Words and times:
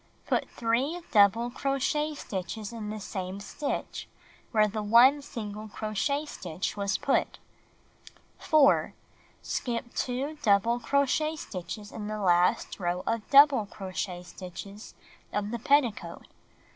Put 0.25 0.49
3 0.49 1.01
double 1.11 1.51
crochet 1.51 2.15
stitches 2.15 2.73
in 2.73 2.89
the 2.89 2.99
same 2.99 3.39
stitch 3.39 4.07
where 4.49 4.67
the 4.67 4.81
1 4.81 5.21
single 5.21 5.67
crochet 5.67 6.25
stitch 6.25 6.75
was 6.75 6.97
put. 6.97 7.37
4. 8.39 8.95
Skip 9.43 9.93
2 9.93 10.39
double 10.41 10.79
crochet 10.79 11.35
stitches 11.35 11.91
in 11.91 12.07
the 12.07 12.17
last 12.17 12.79
row 12.79 13.03
of 13.05 13.29
dou 13.29 13.45
ble 13.45 13.67
crochet 13.67 14.23
stitches 14.23 14.95
of 15.31 15.51
the 15.51 15.59
pet 15.59 15.83
ticoat. 15.83 16.25